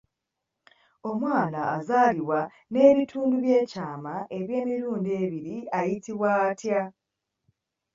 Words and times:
Omwana 1.09 1.61
azaalibwa 1.75 2.39
n'ebitundu 2.71 3.35
by'ekyama 3.45 4.13
eby'emirundi 4.39 5.09
ebiri 5.23 5.57
ayitibwa 5.79 6.29
atya? 6.47 6.81